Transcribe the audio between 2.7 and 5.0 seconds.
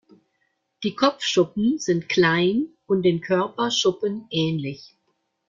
und den Körperschuppen ähnlich.